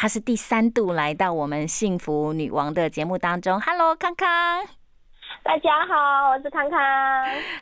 [0.00, 3.60] 她是第三度来到我们幸福女王的节目当中。
[3.60, 4.64] Hello，康康，
[5.42, 6.78] 大家好，我是康康。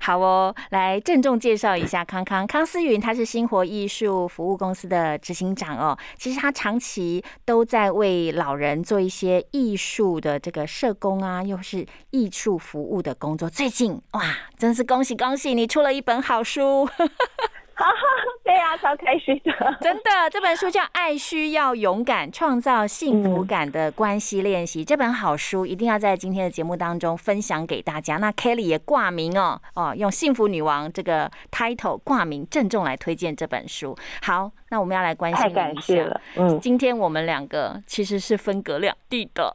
[0.03, 2.47] 好哦，来郑重介绍一下康康。
[2.47, 5.97] 康思云，他是星活艺术服务公司的执行长哦。
[6.19, 13.49] 其实他长期都在为老人做一些艺术的这个社工啊，又是艺术服务的工作。
[13.49, 14.21] 最近哇，
[14.59, 16.87] 真是恭喜恭喜，你出了一本好书。
[18.47, 19.77] 对呀，超开心的。
[19.81, 24.85] 真的，这本书叫《爱需要勇敢创造幸福感的关系练习》。
[24.87, 28.19] 这本好书一定要在今天的节目当中分享给大家。
[28.19, 33.97] 那 Kelly 也挂名哦哦，用“幸福女王”这个 title 挂名，郑重来推荐这本书。
[34.23, 36.21] 好，那我们要来关心一下。
[36.37, 39.53] 嗯，今天我们两个其实是分隔两地的。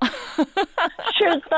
[1.17, 1.58] 是的，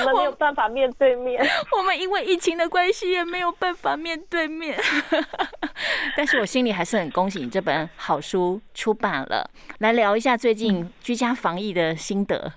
[0.00, 1.46] 我们没有办法面对面。
[1.76, 4.78] 我们因为疫情的关系，也没有办法面对面。
[6.16, 9.50] 但是我心里还是很恭喜你这本好书出版了。
[9.78, 12.52] 来聊一下最近居家防疫的心得。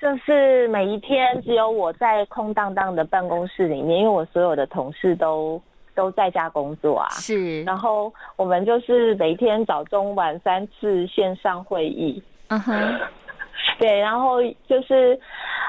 [0.00, 5.60] 就是每一天只有我在空荡荡的办公室里面，因为我所有的同事都
[5.94, 7.08] 都在家工作啊。
[7.10, 7.62] 是。
[7.64, 12.22] 然后我们就是每天早中晚三次线上会议。
[12.48, 13.00] 嗯哼。
[13.80, 15.18] 对，然后就是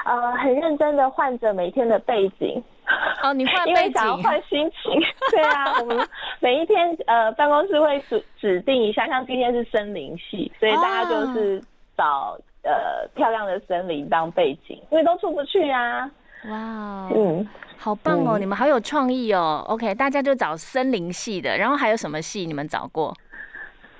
[0.05, 2.63] 呃很认真的换着每天的背景。
[3.23, 6.07] 哦，你换因为想要换心情，对啊，我们
[6.39, 11.61] 每一天呃办公室会指指定一下，像今天是森林系，所以大家就是
[11.97, 16.09] 找呃漂亮的森林当背景，因为都出不去啊。
[16.47, 17.45] 哇，嗯，
[17.77, 19.65] 好棒哦，你们好有创意哦。
[19.67, 23.13] OK，大家就找森林系的，然后还有什么系你们找过？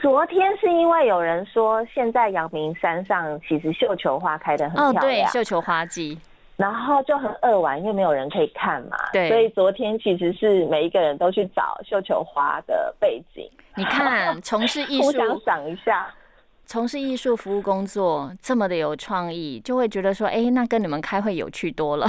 [0.02, 6.18] 昨天是因为有人说现在阳明山上其实绣球花开的很漂亮，哦，对，绣球花季。
[6.60, 8.98] 然后就很扼腕，因为没有人可以看嘛。
[9.14, 9.30] 对。
[9.30, 13.50] 所以昨天其实是每一个人都去找绣球花的背景。
[13.76, 16.14] 你看， 从事艺术，互相赏一下。
[16.66, 22.06] 从事艺术服务工作这么的有创意，就会觉得说，哎，那跟你们开会有趣多了。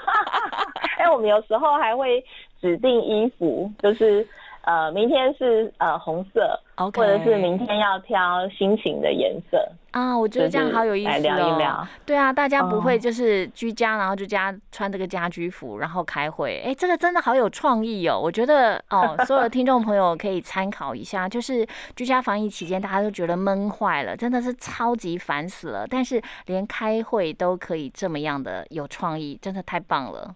[0.98, 2.22] 哎，我们有时候还会
[2.60, 4.28] 指定衣服，就是。
[4.64, 9.60] 呃，明天是呃红色或者是明天要挑心情的颜色
[9.92, 11.18] 啊，我觉得这样好有意思哦。
[11.20, 18.18] 聊一聊，对啊，大家不会就是居家，然后就家穿这个家居服，然后开会，哎，这个真的好有创意哦。
[18.18, 30.34] 我觉得哦，所有的听众朋友可以参考一下，就是居家防疫期间，大家都觉得闷坏了，真的是超级烦死了，但是连开会都可以这么样的有创意，真的太棒了。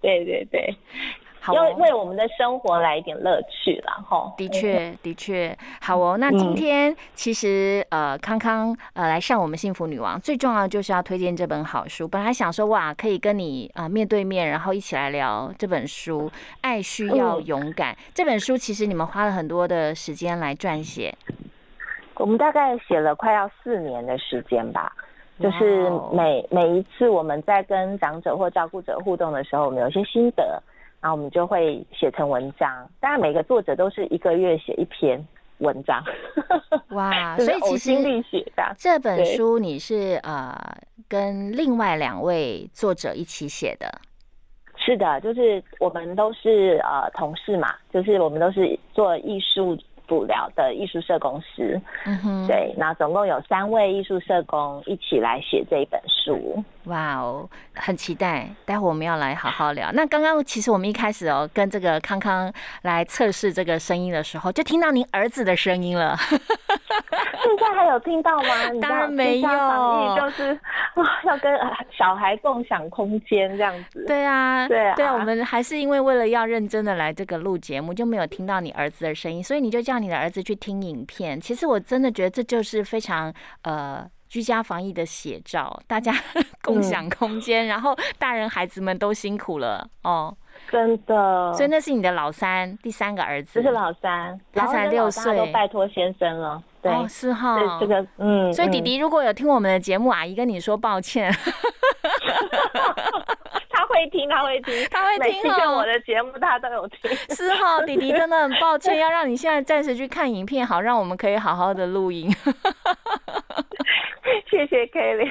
[0.00, 0.76] 对 对对。
[1.48, 6.16] 要为我们的生活来一点乐趣然后的确，的确，好哦。
[6.18, 12.06] 那今天其实呃，康康呃来上我们幸福女王，最重要的就是要推荐这本好书。
[12.06, 16.28] 本来想说哇，可以跟你啊面对面，然后一起来聊这本书
[16.60, 18.56] 《爱需要勇敢》这本书。
[18.56, 21.14] 其实你们花了很多的时间来撰写，
[22.16, 24.92] 我们大概写了快要四年的时间吧。
[25.40, 30.62] 就是每每一次我们在跟长者或照顾者互动的时候，我们有一些心得。
[31.00, 35.24] 然后我们就会写成文章，当然每个作者都是一个月写一篇
[35.58, 36.02] 文章。
[36.90, 40.54] 哇， 所以其实写的这本书你是呃
[41.08, 43.90] 跟另外两位作者一起写的。
[44.76, 49.76] 是的，就是我们都是呃同事嘛，就是我们都是做艺术。
[50.10, 56.64] 不了的艺术社公司，嗯哼，对，那总共有三位艺术社工一起来写这一本书。
[56.86, 59.92] 哇哦，很期待，待会我们要来好好聊。
[59.92, 66.16] 那刚刚其实我们一开始哦，跟这个康康来测试这个声音的时候，就听到您儿子的声音了。
[67.42, 68.48] 现在还有听到吗？
[68.82, 69.48] 当然没有，
[70.18, 70.52] 就是
[70.96, 71.52] 哇，要跟
[71.90, 74.04] 小孩共享空间这样子。
[74.06, 81.38] 对啊，对啊，对啊，我们还是因为为了要认真的来这个录节目，就没有听到你儿子的声音，所以你就叫你的儿子去听影片。
[81.38, 83.32] 其实我真的觉得这就是非常
[83.62, 86.14] 呃居家防疫的写照，大家
[86.62, 90.34] 共享空间，然后大人孩子们都辛苦了哦。
[90.70, 96.62] 真的，所以那是你的老三，第三个儿子，这是老三，他才六岁，都拜托先生了。
[96.80, 101.30] 对，是哈，这个嗯，所以弟弟如果有听我们的节目，阿姨跟你说抱歉。
[103.90, 105.78] 他会听，他会听，他会听哦。
[105.78, 107.10] 我的节目他都有听。
[107.34, 112.30] 是哈，弟弟 真的很抱歉，要让你现在暂时去看影片，好让我们可以好好的录音。
[114.48, 115.30] 谢谢 Kelly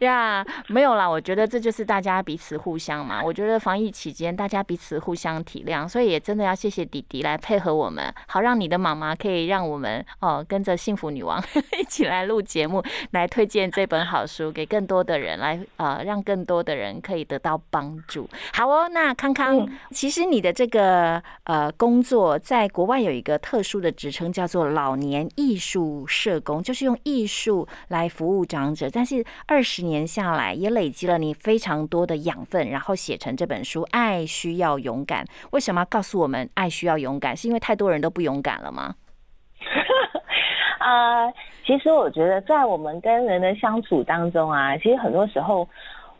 [0.00, 3.22] 呀，没有啦，我觉得这就是大家彼此互相嘛。
[3.22, 11.42] 我觉得防疫期间大家彼此互相体谅，所以也真的要谢谢弟弟来配合我们，好让你的妈妈可以让我们哦跟着幸福女王
[11.80, 18.28] 一起来录节目，来推荐这本好书给更多的人，来呃让更多的人可以得到帮助。
[18.52, 28.42] 好哦，那康康，其实你的这个呃工作在国外有一个特殊的职称，叫做老年艺术社工，就是用艺术来服务。
[28.52, 35.24] 长者，但是二十年下来，也累积了你非常多的养分，然后写成这本书《爱需要勇敢》。
[35.52, 37.34] 为什么要告诉我们爱需要勇敢？
[37.34, 38.94] 是因为太多人都不勇敢了吗？
[40.80, 41.30] 啊，
[41.64, 45.66] 其实我觉得在我们跟人的相处当中啊，其实很多时候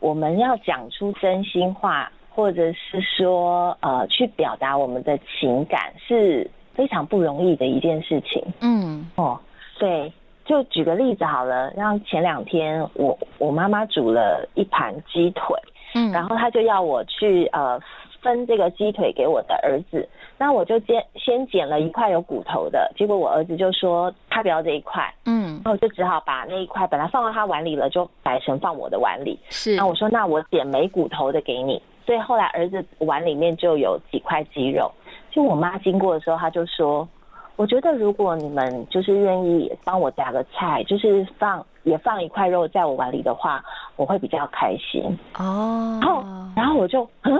[0.03, 8.43] 我们要讲出真心话，或者是说呃去表达我们的情感，是非常不容易的一件事情。
[8.59, 9.39] 嗯，哦，
[9.79, 10.11] 对。
[10.45, 15.55] 就举个例子好了，像前两天我我妈妈煮了一盘鸡腿，
[15.95, 17.79] 嗯，然后她就要我去呃
[18.23, 34.91] 分这个鸡腿给我的儿子，那我就先先剪了一块有骨头的，结果我儿子就说他不要这一块，嗯，然后我就只好把那一块本来放到他碗里了，就改成放我的碗里，是，那我说那我剪没骨头的给你，所以后来儿子碗里面就有几块鸡肉，
[35.29, 37.07] 就我妈经过的时候，她就说。
[37.55, 43.63] 我觉得如果你们就是愿意帮我夹个菜，就是放也放一块肉在我碗里的话，
[43.95, 45.03] 我会比较开心
[45.37, 45.99] 哦。
[46.01, 46.23] 然后，
[46.55, 47.39] 然后我就嗯，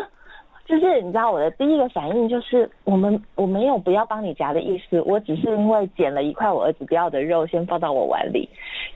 [0.65, 8.47] 就是你知道我的第一个反应就是我们我没有不要帮你夹的意思，我只是因为捡了一块我儿子不要的肉先放到我碗里，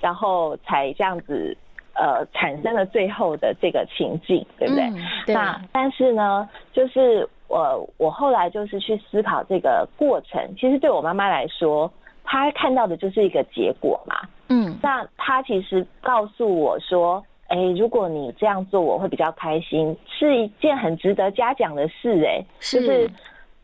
[0.02, 1.56] 然后才这样子
[1.94, 4.90] 呃产生了最后的这个情境，对不对？
[5.34, 7.28] 那但是呢，就是。
[7.50, 11.90] 我我后来就是去思考这个过程，其实对我妈妈来说，
[12.26, 14.18] 她看到的就是一个结果嘛。
[14.50, 22.24] 嗯，那她其实告诉我说，哎，如果你这样做，我会比较开心，是一件很值得嘉奖的事。
[22.26, 23.10] 哎，就是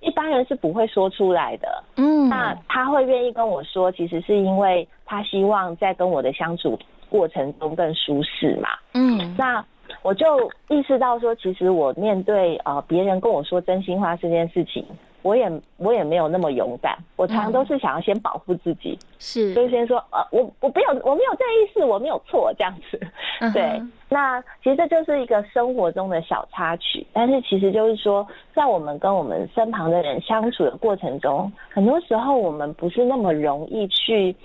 [0.01, 1.83] 一般人是不会说出来的。
[1.97, 6.77] 嗯，那他会愿意跟我说，其实是因为他希望在跟我的相处
[7.09, 8.69] 过程中更舒适嘛。
[8.93, 9.63] 嗯，那。
[10.01, 14.85] 我就意识到说，其实我面对呃别人跟我说真心话这件事情，
[15.23, 16.95] 我也我也没有那么勇敢。
[17.15, 22.99] 我常常都是想要先保护自己，是，就先说呃我我没有我没有这意思，我没有错这样子。
[23.53, 34.35] 对，那其实这就是一个生活中的小插曲，但是其实就是说，在我们跟我们身旁的人相处的过程中，很多时候我们不是那么容易去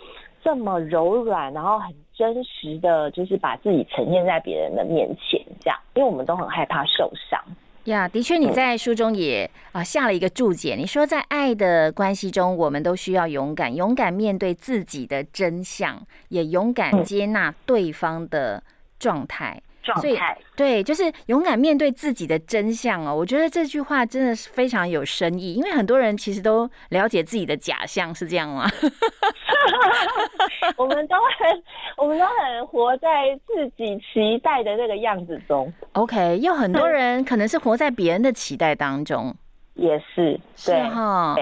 [0.43, 1.95] 这么柔软，然后很。
[2.19, 7.41] 真实的就是把自己呈现在别人的面前，这样，因为我们都很害怕受伤。
[7.89, 18.63] 呀，的确，你在书中也啊下了一个注解，你说在爱的关系中，我们都需要勇敢，勇敢面对自己的真相，也勇敢接纳对方的
[18.99, 19.61] 状态。
[19.89, 23.15] 状态对，就是勇敢面对自己的真相哦。
[23.15, 28.69] 我觉得这句话真的是非常有深意，因为很多人其实都了解自己的假象，是这样吗？
[30.77, 31.63] 我们都很，
[31.97, 35.73] 我们都很活在自己期待的那个样子中。
[35.93, 39.35] OK，有很多人可能是活在别人的期待当中，
[39.75, 41.37] 也是是哈。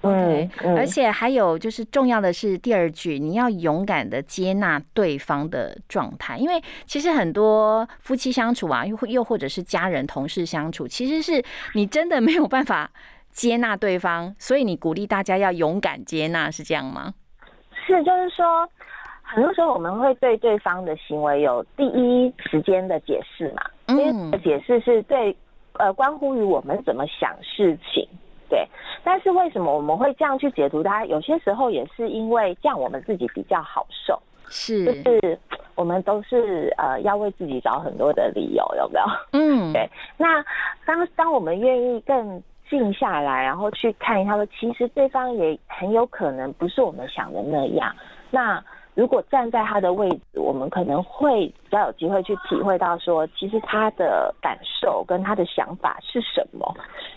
[0.00, 11.42] OK，而且还有就是重要的是第二句，你要勇敢的接纳对方的状态，因为其实很多夫妻相处啊，又又或者是家人、同事相处，其实是
[11.74, 12.88] 你真的没有办法
[13.32, 17.12] 接纳对方，所以你鼓励大家要勇敢接纳，是这样吗？
[17.84, 18.68] 是，就是说，
[19.22, 25.36] 很多时候我们会对对方的行为有第一时间的解释嘛，嗯，解释是对，
[25.72, 28.08] 呃，关乎于我们怎么想事情。
[28.48, 28.66] 对，
[29.04, 31.04] 但是为什么我们会这样去解读它？
[31.06, 35.38] 有些时候也是因为这样我们自己比较好受，是，就是
[35.74, 39.06] 我们都是呃要为自己找很多的理由，有没有？
[39.32, 39.88] 嗯，对。
[40.16, 40.44] 那
[40.84, 47.94] 当当我们愿意更静下来，然后去看一下，说其实对方也很有可能不是我们想的那样。
[48.30, 48.62] 那
[48.98, 56.74] 如果站在他的位置，我们可能会比较有机会去体会到，说其实他的感受跟他的想法是什么。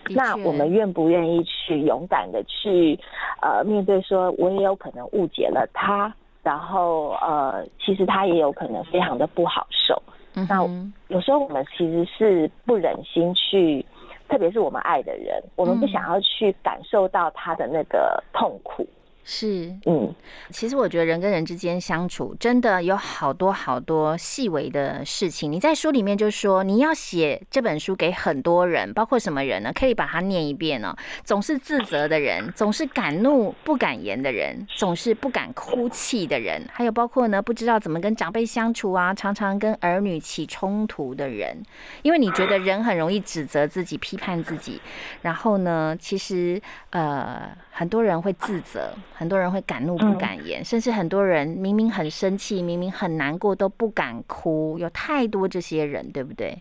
[0.08, 3.00] 那我们愿不愿意去勇敢的去
[3.42, 10.00] 呃面对，说我也有可能误解了他，然后呃其实他也有可能非常的不好受。
[10.48, 10.64] 那
[11.08, 13.84] 有时候我们其实是不忍心去，
[14.30, 18.86] 特别是我们爱的人，我们不想要去感受到他的那个痛苦。
[19.24, 20.14] 是，嗯，
[20.50, 25.52] 其实我觉得人跟人之间相处，真的有好多好多细微的事情。
[25.52, 29.72] 你在书里面就说，你要写这本书给很多人，包括什么人呢？
[29.74, 30.96] 可以把它念一遍哦。
[31.24, 41.56] 总是自责的人，总是敢怒不敢言的人，总是不敢哭泣的人，还有包括呢，不知道怎么跟长辈相处啊，常常跟儿女起冲突的人。
[42.02, 44.82] 因为你觉得人很容易指责自己、批判自己，
[45.22, 46.60] 然后呢，其实
[46.90, 47.50] 呃。
[47.74, 56.60] 很多人会自责，很多人会敢怒不敢言，甚至很多人明明很生气，明明很难过都不敢哭，有太多这些人，对不对？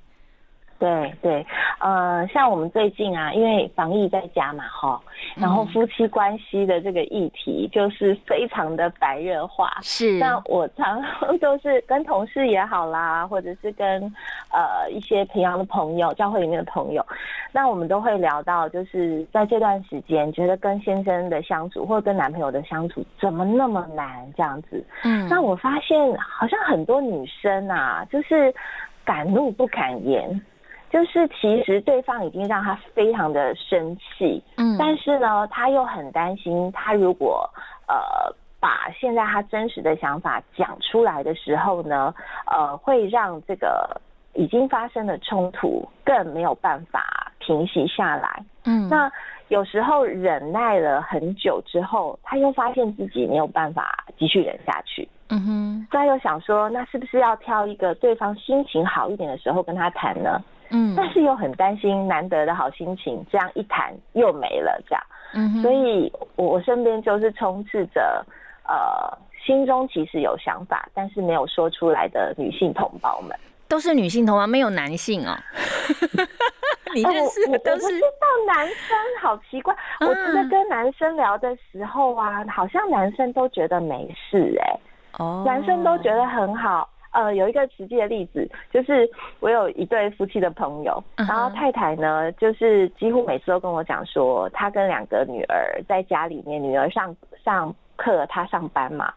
[0.81, 1.47] 对对，
[1.79, 4.99] 呃，像我们最近啊，因为防疫在家嘛，哈，
[5.37, 9.71] 然后夫妻关系的这个议题就是非常的白热化。
[9.83, 10.19] 是。
[10.19, 14.03] 那我常常都是跟同事也好啦，或者是跟
[14.51, 17.05] 呃一些平常的朋友、教会里面的朋友，
[17.53, 24.83] 那我们都会聊到，就是在这段时间，觉得跟先生的相处或者跟男朋友的相处怎么那么难这样子。
[25.05, 25.29] 嗯。
[25.29, 28.51] 那我发现好像很多女生啊，就是
[29.05, 30.41] 敢怒不敢言。
[30.91, 37.49] 就是其实对方已经让他非常的生气，嗯，但是呢，他又很担心，他如果
[37.87, 37.97] 呃
[38.59, 42.13] 把现在他真实的想法讲出来的时候呢，
[42.51, 44.01] 呃，会让这个
[44.35, 49.11] 已经发生的冲突更没有办法平息下来，嗯，那
[49.49, 60.43] 有时候忍耐了很久之后，他又发现自己没有办法继续忍下去，嗯哼，他又想说，那是不是要挑一个对方心情好一点的时候跟他谈呢？
[60.71, 65.03] 嗯，但是又很担心难得的好心情，这样一谈又没了，这样，
[65.35, 68.25] 嗯，所以我我身边就是充斥着，
[68.67, 73.37] 呃，心中其实有想法，但是没有说出来的女性同胞们，
[73.69, 75.37] 都是女性同胞，没有男性哦。
[76.93, 79.73] 你认识都是到男生，好奇怪。
[80.01, 84.81] 我觉得跟男生聊的时候啊，好像男生都觉得没事，哎，
[85.19, 86.90] 哦，男生都觉得很好。
[87.11, 89.09] 呃，有一个实际的例子，就是
[89.41, 97.15] 我有一对夫妻的朋友，然后太太呢，就是几乎每次都跟我讲说，她跟两个女儿在家里面，女儿上
[97.45, 97.75] 上。
[98.03, 99.13] 课他上班嘛，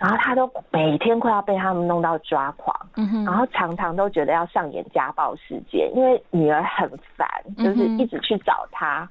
[0.00, 2.76] 然后他都每天快要被他们弄到抓狂，
[3.24, 9.08] 然后常常都觉得要上演家暴事件，因为女儿很烦，就是一直去找他。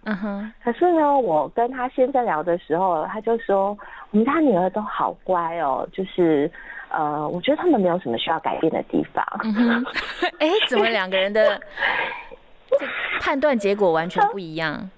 [0.62, 3.70] 可是呢，我跟他先生聊的时候，他就说
[4.12, 6.52] 我们家女儿都好乖哦，就是
[6.90, 9.26] 呃，我觉得他们没有什么需要改变的地方。
[10.40, 11.60] 哎， 怎么两个人的
[13.22, 14.90] 判断结果完全不一样？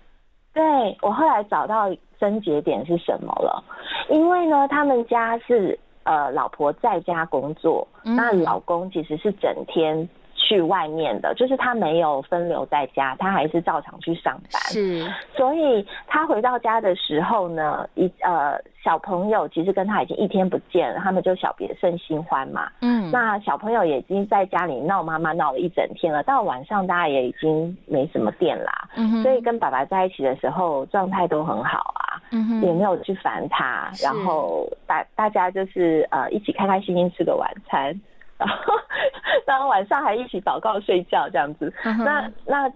[0.53, 0.63] 对
[1.01, 1.89] 我后来找到。
[2.19, 3.63] 症结点是什么了？
[4.09, 10.05] 因为呢，他们家是呃，老婆在家工作，那老公其实是整天。
[10.49, 14.59] 去外面的，就是他没有分流在家，他还是照常去上班。
[14.63, 22.67] 是，所以他回到家的时候呢，一呃小朋友其实跟他已经一天不见了，他们就小别胜新欢嘛。
[22.81, 28.89] 嗯，那小朋友也已经在家里闹妈妈闹了一整天了，到晚上大家也已经没什么电啦。
[28.95, 37.93] 嗯所以跟爸爸在一起的时候状态都很好啊，嗯也没有去烦他，然后大大家就是呃一起开开心心吃个晚餐。
[38.39, 38.73] 然后，
[39.45, 41.71] 然后晚上还一起祷告睡觉这样子。
[41.83, 42.71] 那那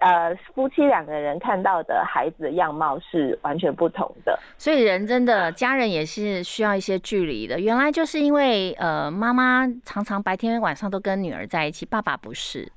[0.00, 4.36] 呃，夫妻两个人看到的孩子的样貌是完全不同的。
[4.56, 7.60] 所以人真的家人也是需要一些距离的。
[7.60, 12.68] 原来就是因为呃，妈妈常常白天晚上都跟女儿在一起，爸爸不是，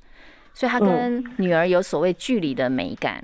[0.54, 3.24] 所以他跟女儿有所谓距离的美感。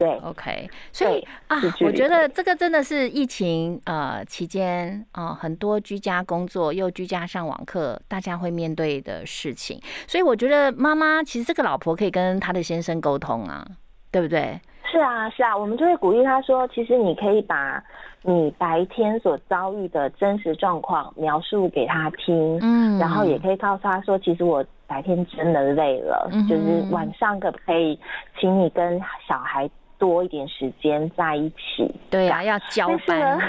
[0.00, 9.78] 对，OK，所以啊，我觉得这个真的是疫情呃期间啊，很多居家工作又居家上网课，大家会面对的事情。
[10.06, 13.62] 所以我觉得妈妈其实这个老婆可以跟她的先生沟通啊，
[14.10, 14.58] 对不对？
[14.90, 17.84] 是啊，是啊，我们就会鼓励他说，其实你可以把
[18.22, 28.00] 你白天所遭遇的真实状况描述给他听，嗯，然后也可以告诉他说，其实我白天真的累了，就是晚上可不可以
[28.40, 29.68] 请你跟小孩。
[30.00, 33.38] 多一点时间在一起，对呀，要交班。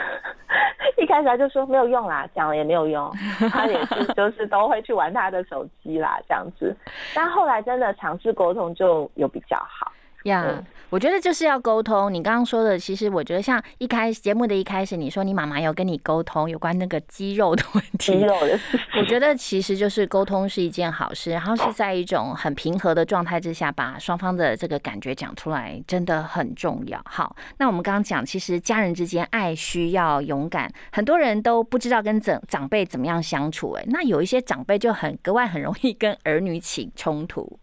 [0.98, 3.10] 一开始他就说没有用啦，讲了也没有用，
[3.50, 6.75] 他也是就是都会去玩他的手机啦，这样子。
[7.15, 9.91] 但后来真的尝试沟通，就有比较好。
[10.23, 12.13] 呀，我觉得就是要沟通。
[12.13, 18.59] 你刚刚说的，其实我觉得像一开节目的一开始，你说你妈妈有跟你沟通有关那个肌肉的问题，肌肉的。
[18.99, 27.01] 我觉得其实就是沟通是一件好事，然后是在一种很平和的状态之下，把双方的这个感觉讲出来，真的很重要。
[27.05, 33.71] 好，那我们刚刚讲，其实家人之间爱需要勇敢，很多人都不知道跟长长辈怎么样相处。
[33.71, 37.59] 哎，那有一些长辈就很格外很容易跟儿女起冲突。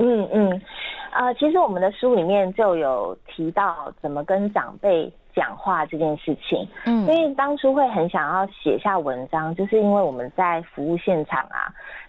[0.00, 0.62] 嗯嗯。
[1.12, 6.68] 呃，其实我们的书里面就有提到怎么跟长辈讲话这件事情。
[6.86, 11.66] 嗯所以当初会很想要写下文章，就是因为我们在服务现场啊，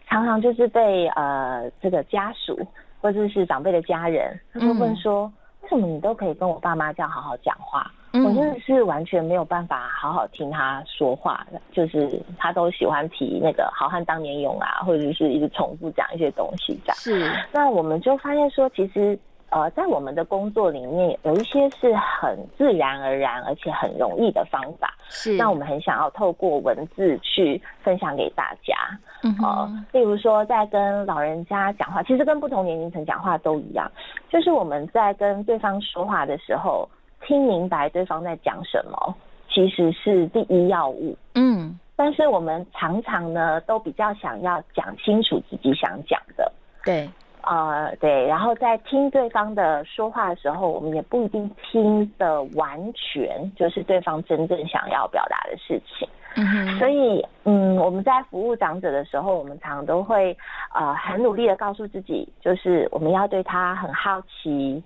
[0.08, 2.60] 常常就是被呃这个家属
[3.02, 5.26] 或者是长辈的家人，他会问说，
[5.62, 7.92] 为什么你都可以跟我爸妈这样好好讲话？
[8.14, 16.98] 嗯我真的是完全没有办法好好听他说话的，就是他都喜欢提那个好汉当年勇啊，或者是一直重复讲一些东西这样。
[16.98, 19.18] 是那我们就发现说，其实
[19.50, 24.94] 呃，在我们的工作里面，有一些是很自然而然，而且很容易的方法。
[25.10, 28.76] 是，那我们很想要透过文字去分享给大家。
[29.24, 33.92] 嗯呃，例如说在跟老人家讲话，其实跟不同年龄层讲话都一样，
[34.30, 36.88] 就是我们在跟对方说话的时候，
[37.26, 39.16] 听明白对方在讲什么，
[39.50, 41.18] 其实是第一要务。
[41.36, 46.52] 嗯但是我们常常呢，都比较想要讲清楚自己想讲的。
[46.84, 47.08] 对，
[47.44, 56.10] 呃，对，然后在听对方的说话的时候，我们也不一定听的完全就是对方真正想要表达的事情。
[56.38, 60.36] 嗯哼，所以，嗯，我们在服务长者的时候，我们常常都会
[60.74, 64.82] 呃很努力的告诉自己，就是我们要对他很好奇，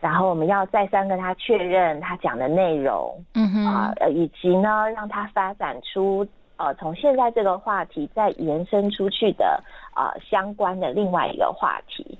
[0.00, 6.26] 然后我们要再三跟他确认他讲的内容嗯啊、哼，呃，以及呢让他发展出
[6.56, 9.62] 呃从现在这个话题再延伸出去的
[9.94, 12.18] 呃相关的另外一个话题。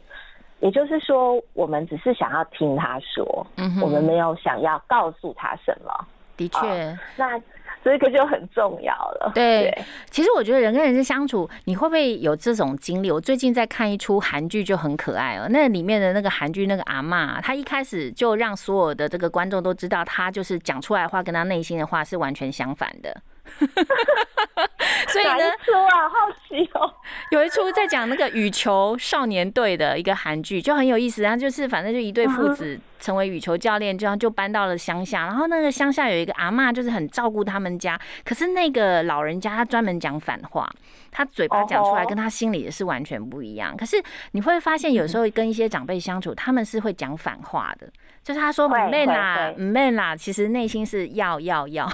[0.61, 5.93] 也就是说，我们只是想要听他说，嗯哼，我们没有想要告诉他什么。
[6.35, 6.99] 的确。
[7.15, 7.39] 那
[7.87, 9.31] 这个就很重要了。
[9.33, 9.73] 对
[10.11, 13.13] 其实我觉得人跟人之相处，你会不会有这种经历？
[13.13, 15.47] 我最近在看一出韩剧，就很可爱哦。
[15.49, 23.23] 那里面的那个韩剧那个阿妈，她一开始就让所有的这个观众都知道，她就是讲出来的话跟她内心的话是完全相反的。
[25.09, 26.09] 所以哪呢一，出啊？
[26.09, 26.93] 好奇哦。
[27.31, 31.23] 有一出在讲那个羽球少年队的一个韩剧，就很有意思。
[31.23, 35.27] 然后就是反正就一对父子成为羽球教练，这样就搬到了乡下。
[35.27, 37.99] 然后那个乡下有一个阿嬷，就是很照顾他们家。
[38.25, 40.71] 可是那个老人家他专门讲反话，
[41.11, 43.77] 他嘴巴讲出来跟他心里的是完全不一样。
[43.77, 47.89] 可是你会发现，有时候跟一些长辈相处，他们是会讲反话的。
[48.27, 51.89] 就是他说会唔妹啦会，会唔妹啦，其实内心是要要要。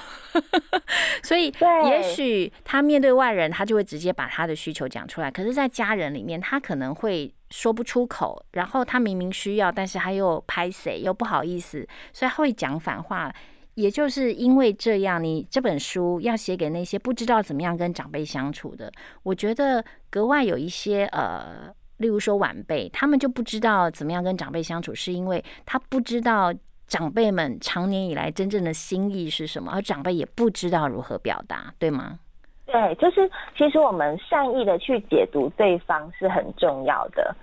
[1.22, 1.52] 所以
[1.84, 5.30] 也许他面对外人，他就会直接把他的需求讲出来。
[5.30, 13.30] 可是，在家人里面，他可能会说不出口，然后他明明需要，但是他又拍谁又不好意思，所以他会讲反话。
[13.74, 18.90] 也就是因为这样，你这本书要写给那些不知道怎么样跟长辈相处的，
[19.22, 21.70] 我觉得格外有一些呃。
[22.02, 26.52] 例如说晚辈，他们就不知道怎么样跟长辈相处，是因为他不知道
[26.86, 32.18] 长辈们长年以来真正的心意是什么，而长辈也不知道如何表达，对吗？
[32.66, 37.34] 对，就是其实我们善意的去解读对方是很重要的。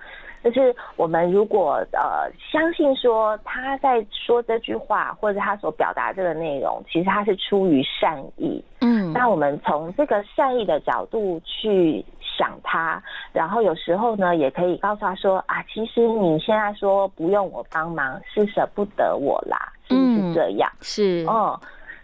[0.42, 8.64] 就是我们如果呃相信说他在说这句话，或者他所表达这个内容，其实他是出于善意。
[8.80, 20.70] 嗯那我们从这个善意的角度去想他，然后有时候呢，也可以告诉他说啊，其实你现在说不用我帮忙，是舍不得我啦，是不嗯是这样？
[20.80, 21.60] 是哦，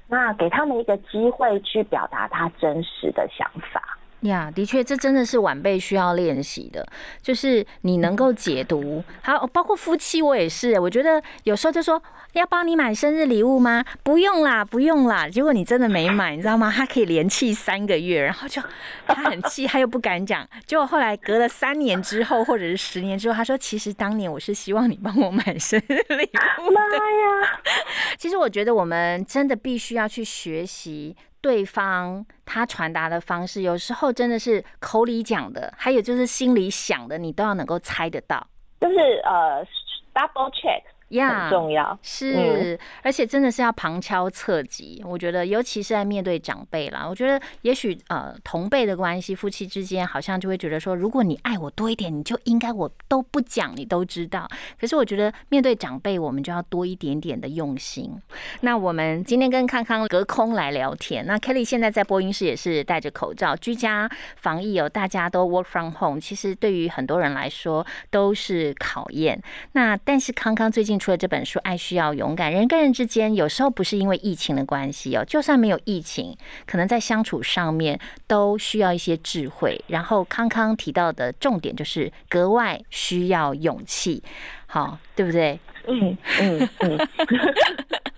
[0.08, 3.95] 那给他们一个机会去表达他真实的想法。
[4.20, 6.86] 呀，的确，这真的是晚辈需要练习的，
[7.22, 12.02] 就是你能够解读，还有包括夫妻，我也是，我觉得有时候就说
[12.32, 13.84] 要帮你买生日礼物吗？
[14.02, 15.28] 不用啦，不用啦。
[15.28, 16.72] 结果你真的没买，你知道吗？
[16.74, 18.60] 他可以连气三个月，然后就
[19.06, 20.46] 他很气，他又不敢讲。
[20.66, 26.30] 结果后来隔了三年之后，或者是十年之后，他说其实当年我是希望你帮我买生日礼
[26.62, 26.96] 物妈的。
[26.96, 27.60] 呀！
[28.18, 31.14] 其实我觉得我们真的必须要去学习
[31.46, 38.44] 对方他传达的方式，有时候真的是口里讲的，还有就是心里想的，你都要能够猜得到。
[38.80, 39.64] 就是呃
[40.12, 41.42] ，double check 呀。
[41.42, 41.98] 很重要。
[42.02, 45.02] 是，而且真的是要旁敲侧击。
[45.06, 54.48] 我觉得，尤其是在面对长辈啦，我觉得也许呃同辈的关系，夫妻之间好像就会觉得说，如果你爱我多一点，你就应该我都不讲，你都知道。
[54.80, 58.12] 可是我觉得面对长辈，我们就要多一点点的用心。
[58.60, 61.24] 那我们今天跟康康隔空来聊天。
[61.26, 66.20] 那 Kelly 现在在播音室也是戴着口罩，居家防疫哦，大家都 work from home。
[66.20, 69.40] 其实对于很多人来说都是考验。
[69.72, 79.80] 那但是康康最近出了这本书《爱需要勇敢》，人跟人之间有时候不是因为疫情的关系哦，就算没有疫情，可能在相处上面都需要一些智慧。
[79.88, 84.22] 然后康康提到的重点就是格外需要勇气，
[84.66, 85.58] 好，对不对？
[85.86, 87.08] 嗯嗯嗯。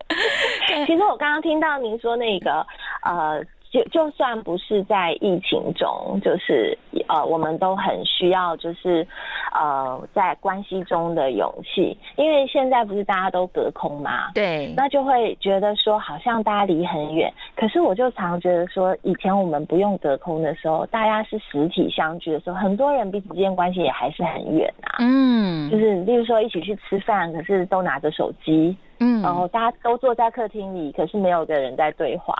[0.86, 2.66] 其实我刚刚听到您说那个
[3.02, 6.76] 呃就就算不是在疫情中，就是
[7.08, 9.06] 呃，我们都很需要，就是
[9.52, 17.32] 呃，在关系中的勇气，因为现在不是大家都隔空嘛，对，那就会觉得说好像大家离很远。
[17.54, 24.96] 可是我就常觉得说，以前我们不用隔空的时候，大家是实体相聚的时候，很多人彼此之间关系也还是很远啊。
[25.00, 28.76] 嗯，就是例如说一起去吃饭，可是都拿着手机。
[29.00, 32.34] 嗯，然后大家都坐在客厅里，可是没有个人在对话。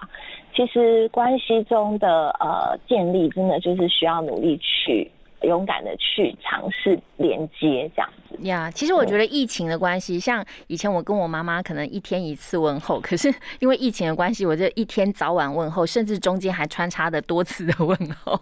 [0.55, 5.09] 其实关系中的呃建立，真的就是需要努力去
[5.42, 8.37] 勇敢的去尝试连接这样子。
[8.42, 18.40] 呀，其实我觉得疫情的关系，像以前我跟我妈妈可能一天一次问候， 可是因为疫情的关系，我这一天早晚问候，甚至中间还穿插的多次的问候。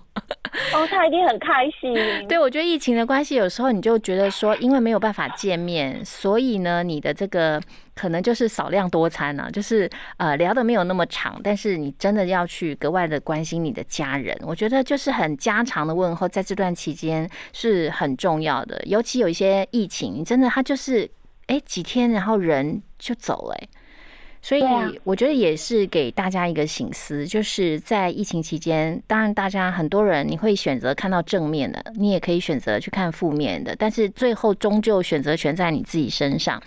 [0.72, 1.94] 哦，他一定很开心。
[2.28, 7.60] 对，我觉得疫情的关系，有时候你就觉得说，因为没有办法见面，所以呢，你的这个
[7.94, 18.80] 可能就是少量多餐呢，就是呃聊的没有那么长，但是你真的要去格外的关心你的家人，我觉得就是很家常的问候，在这段期间是很重要的。
[18.86, 21.10] 尤其有一些疫情，真的他就是
[21.46, 23.56] 哎几天，然后人就走了。
[24.46, 24.62] 所以
[25.02, 36.62] 我觉得也是给大家一个醒思，就是在疫情期间，当然大家很多人你会选择看到正面的，你也可以选择去看负面的，但是最后终究选择权在你自己身上。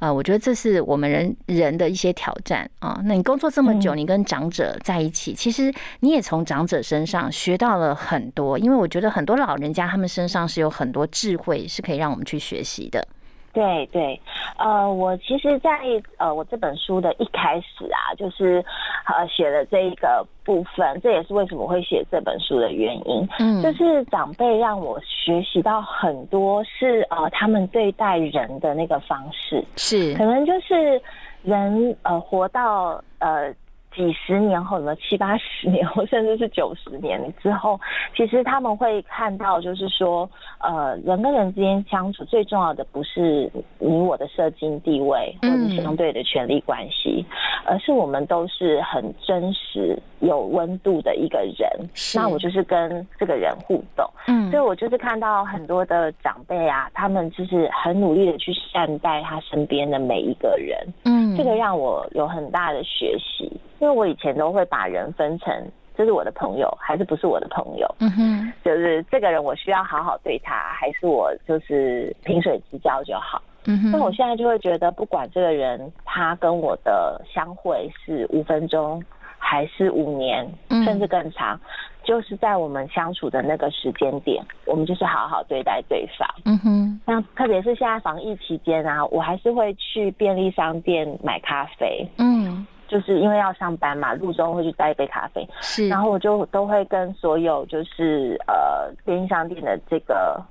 [0.00, 3.00] 呃，我觉得这是我们人人的一些挑战啊。
[3.04, 13.06] 那你工作这么久，你跟长者在一起，其实你也从长者身上学到了很多，因为我觉得很多老人家他们身上是有很多智慧是可以让我们去学习的。
[13.52, 14.20] 对对，
[14.58, 15.80] 呃，我其实，在
[16.18, 18.64] 呃我这本书的一开始啊，就是
[19.06, 23.28] 呃写了这一个部分，这也是为什么会写这本书的原因。
[23.38, 31.00] 嗯，就是长辈让我学习到很多，是呃他们对待人的那个方式，是可能就是
[31.42, 33.54] 人呃活到呃。
[33.94, 37.20] 几十年后，什么七八十年后，甚至是九十年。
[37.42, 37.78] 之后，
[38.16, 40.28] 其实他们会看到，就是说，
[40.60, 47.24] 呃，人跟人之间相处最重要的不是你我的社经地位或者相对的权力关系，
[47.64, 51.68] 而是我们都是很真实、有温度的一个人。
[52.14, 63.50] 那我就是跟这个人互动，嗯，所以我就是看到很多的长辈啊，他们就是很努力的去善待他身边的每一个人，嗯，这个让我有很大的学习。
[63.80, 65.52] 因为我以前都会把人分成，
[65.96, 67.86] 这是我的朋友还是不是我的朋友？
[67.98, 73.42] 嗯哼，就是这个人我需要好好对他，还是我就是萍水之交就好？
[73.64, 79.02] 嗯哼，那我现在就会觉得，不管这个人他跟我的相会是五分钟，
[79.38, 80.46] 还是五年，
[80.84, 81.58] 甚至更长，
[82.04, 86.28] 就是在我们相处的那个时间点，我们就是好好对待对方。
[86.44, 92.06] 嗯哼，那特别是现在防疫期间啊，我还是会去便利商店买咖啡。
[92.18, 92.66] 嗯。
[92.90, 100.44] 就是因为要上班嘛，路中会去带一杯咖啡，是，然后我就都会跟所有就是呃便利商店的这个。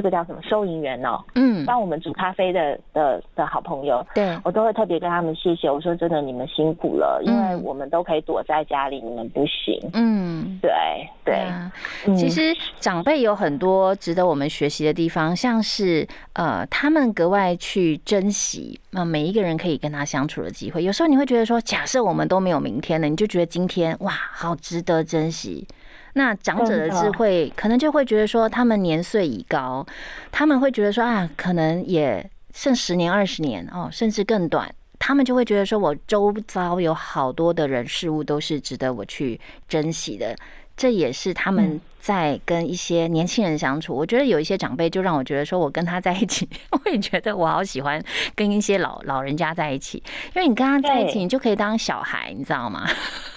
[0.00, 5.70] 这个叫什么收银员哦，嗯，帮我们煮咖啡的的的好朋友，对我都会特别跟他们谢谢。
[5.70, 9.78] 我说真的，你们辛苦了，因为我们都可以躲在家里，你们不行。
[9.92, 10.72] 嗯，对
[11.22, 12.16] 对。
[12.16, 20.82] 其实长辈有很多值得我们学习的地方，像是呃，他们格外去珍惜那每一个人可以跟他相处的机会。
[20.82, 25.68] 有时候你会觉得说，假设我们都没有明天了，你就觉得今天哇，好值得珍惜。
[26.14, 29.86] 那长者的智慧，可能就会觉得说，他们年岁已高，
[30.32, 40.36] 他们会觉得说啊，可能也剩十年、二十年哦，甚至更短，他们就会觉得说，我周遭有好多的人事物都是值得我去珍惜的。
[40.80, 43.94] 这也是他们在跟一些年轻人相处。
[43.94, 48.02] 我觉得有一些长辈就让我觉得说，我跟他在一起， 我也觉得我好喜欢
[48.34, 50.02] 跟一些老老人家在一起，
[50.34, 52.86] 因为你跟他在一起，你就可以当小孩，你知道吗？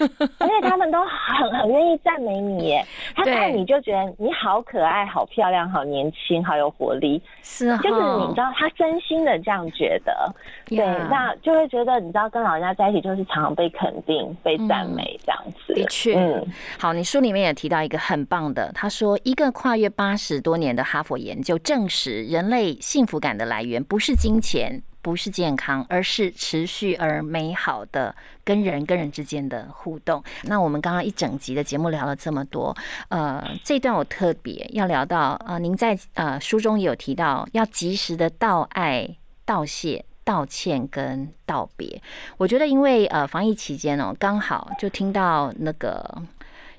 [0.40, 10.78] 而且他们都很很愿意赞美你，耶，他看你就觉得你好可爱、好漂亮、好年轻、好有活力，是，就是你知道他真心的这样觉得，对，
[11.10, 15.74] 那就会觉得你知道跟老人家在一起就是常常被肯定、被赞美这样子。
[15.74, 16.46] 的确，嗯，
[16.78, 17.33] 好，你书里。
[17.34, 30.22] 里面也提到一个很棒的，他说，一个跨越八十多年的哈佛研究证实，人类幸福感的来源不是金钱，不是健康，而是持续而美好的跟人跟人之间的互动。
[30.44, 32.72] 那我们刚刚一整集的节目聊了这么多，
[33.08, 42.00] 呃，这段我特别要聊到，呃，您在呃书中也有提到，要及时的道爱、道谢、道歉跟道别。
[42.36, 46.22] 我觉得，因为呃防疫期间哦，刚好就听到那个。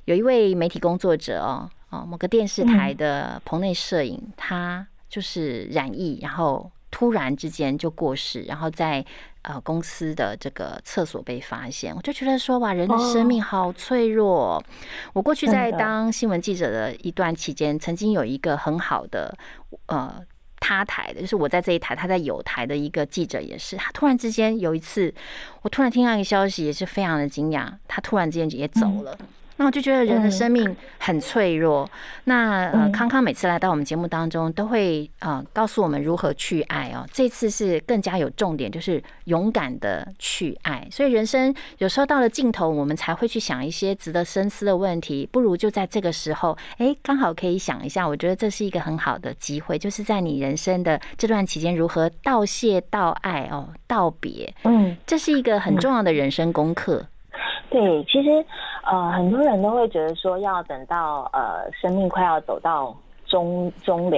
[0.05, 9.05] 有一位媒体工作者哦，哦，某个电视台的棚内摄影，他就是染疫，然后突然之间就过世，然后在
[9.41, 14.63] 呃公司的这个厕所被发现，我就觉得说哇，人的生命好脆弱。
[15.13, 19.35] 我过去在当新闻记者的一段期间，曾经有一个很好的
[19.87, 20.23] 呃。
[20.67, 25.13] 他台的，就是我在这一台，他在有台的一个记者也是，他突然之间有一次，
[25.61, 29.15] 我突然听到一个消息，也是非常的惊讶，他突然之间也走了。
[29.57, 31.89] 那我就觉得人的生命很脆弱。
[32.25, 37.05] 那呃，康康每次来到我们节目当中，都会呃告诉我们如何去爱哦。
[37.11, 40.85] 这次是更加有重点，就是勇敢的去爱。
[40.91, 45.27] 所以人生有时候到了尽头，我们才会去想一些值得深思的问题。
[45.31, 48.05] 不如就在这个时候，哎，刚好可以想一下。
[48.05, 54.53] 我觉得这是一个很好的机会，就是在你人生的这段期间，如何道谢、道爱哦，道别。
[54.63, 57.07] 嗯，这是一个很重要的人生功课。
[57.69, 58.45] 对，其实，
[58.83, 62.95] 呃，很多人都会觉得说，要等到呃生命快要走到
[63.25, 64.17] 终终了。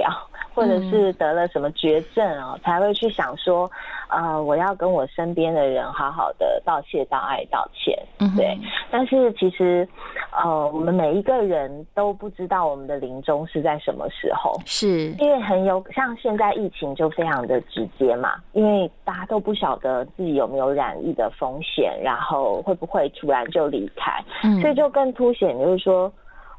[0.58, 3.70] 或者是得了什么绝症啊，才会去想说，
[4.08, 7.96] 呃，我要跟我身边的人好好的道谢、道爱、道歉。
[8.18, 8.58] 嗯，对。
[8.90, 9.88] 但是其实，
[10.32, 24.20] 呃，我们每一个人都不知道我们的临终是在什么时候，是因为很有像现在疫情就非常的直接嘛，因为大家都不晓得自己有没有染疫的风险，然后会不会突然就离开，
[24.60, 26.12] 所以就更凸显就是说。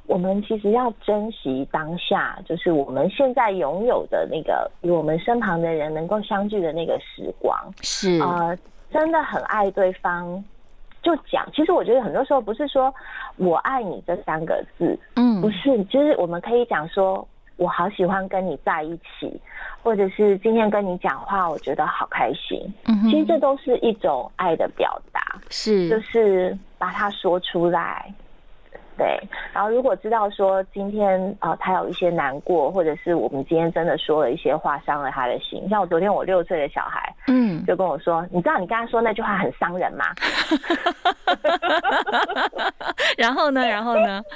[0.10, 7.56] 我们其实要珍惜当下，就是我们现在拥有的那个与我们身旁的人能够相聚的那个时光。
[7.82, 8.58] 是呃，
[8.92, 10.44] 真的很爱对方，
[11.04, 11.48] 就讲。
[11.54, 12.92] 其实我觉得很多时候不是说
[13.36, 17.26] 我爱你这三个字，嗯，不是，就是我们可以讲说
[17.58, 19.40] 我好喜欢跟你在一起，
[19.84, 22.60] 或者是今天跟你讲话，我觉得好开心。
[22.88, 28.12] 嗯，其实这都是一种爱的表达，是，就是把它说出来。
[29.00, 29.18] 对，
[29.54, 40.08] 然后如果知道说今天啊他有一些难过，或者是我们今天真的说了一些话伤了他的心，像我昨天我六岁的小孩，嗯，就跟我说，你知道你刚才说那句话很伤人吗？
[43.18, 44.22] 然后呢，然后呢？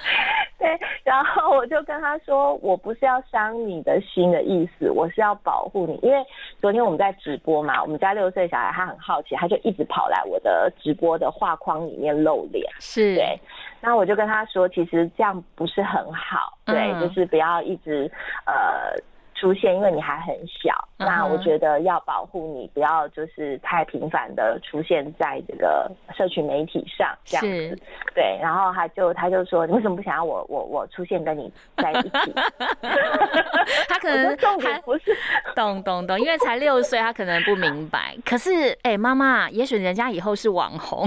[0.58, 6.26] 对， 然后我就跟他说，我不是要伤你的心的意思，我是要保护你，因为
[6.62, 13.40] 昨天我们在直播嘛，我们家六岁小孩他很好奇，他就一直跑来我的直播的画框里面露脸，是对。
[13.82, 18.10] 那我就跟他说，其实这样不是很好，对，就是不要一直
[18.46, 18.96] 呃
[19.44, 20.74] 出现，因为你还很小。
[20.96, 27.78] 那我觉得要保护你，不要就是太频繁的出现在这个社群媒体上，这样子。
[28.16, 32.34] 对，然后他就他就说，你为什么不想要我我我出现跟你在一起？
[33.90, 35.14] 他可能还不是
[35.54, 38.16] 懂懂懂，因为才六岁，他可能不明白。
[38.24, 41.06] 可是，哎，妈妈，也许人家以后是网红。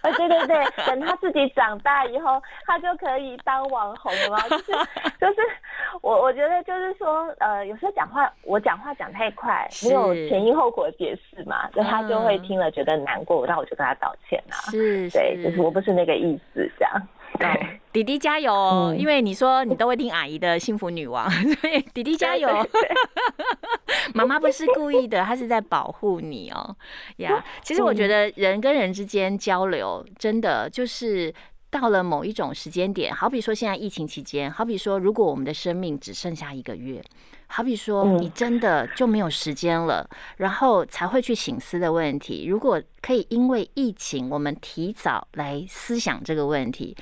[0.00, 4.38] 啊， 对对对，等他自己长大以后，他就可以当网红了。
[4.48, 4.72] 就是
[5.20, 5.40] 就是，
[6.00, 14.54] 我我觉得就是说，呃，有时候讲话我讲话讲太快，没有前因后果解释嘛，就他就会听了觉得难过，那我就跟他道歉啊。
[14.70, 17.08] 是，对，就是我不是那个意思，这样。
[17.38, 17.48] 对，
[17.92, 18.94] 弟弟加油哦！
[18.96, 22.48] 因为你说你都会听阿姨的幸福女王， 所以弟弟加油。
[24.14, 26.76] 妈妈不是故意的，她是在保护你哦。
[27.16, 31.32] 呀，其实我觉得人跟人之间交流，真的就是
[31.72, 37.02] 到了某一种时间点，好比说现在疫情期间，好比说如果我们的生命只剩下一个月，
[37.46, 40.06] 好比说你真的就没有时间了，
[40.36, 42.44] 然后才会去醒思的问题。
[42.46, 46.94] 如果可以因为疫情，我们提早来思想这个问题。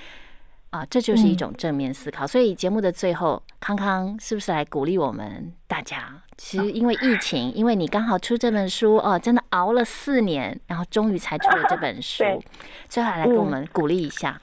[0.70, 2.24] 啊，这就是一种正面思考。
[2.24, 6.14] 所以节目的最后，康康是不是来鼓励我们大家？
[6.36, 12.22] 其实因为疫情，因为你刚好出这本书哦，真的熬了四年，然后终于才出了这本书。
[12.88, 14.40] 最后来给我们鼓励一下。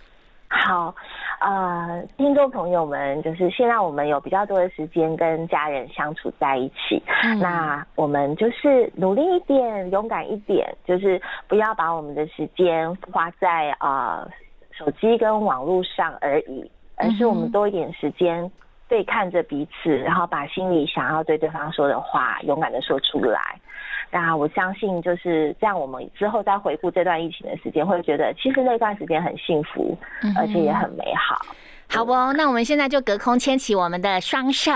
[0.49, 0.95] 好，
[1.41, 7.01] 呃，听众朋友们，就是现在我们有比较多的时间跟家人相处在一起，
[7.39, 14.27] 那我们就是努力一点，勇敢一点，就是不要把我们的时间花在啊。
[14.71, 18.51] 手机跟网络上而已，而是我们多一点时间
[18.87, 23.39] 对看着彼此，然后把心里想要对对方说的话勇敢的说出来。
[24.09, 29.97] 那我相信就是这样，我们之后再回顾这段疫情的时间，会觉得其实那段时间很幸福，
[30.37, 31.45] 而且也很美好。
[31.89, 34.71] 好不，那我们现在就隔空牵起我们的双手，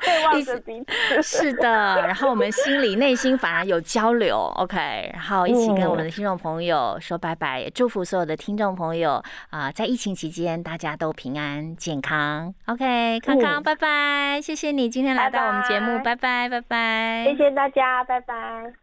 [0.00, 1.22] 对望着彼此。
[1.22, 1.68] 是的，
[2.02, 18.82] 然后我们心里内心反而有交流，OK，然后一起跟我们的听众朋友说拜拜，也祝福所有的听众朋友啊，在疫情期间大家都平安健康，OK，康康拜拜，谢谢你今天来到我们节目，拜拜拜拜，谢谢大家，拜拜。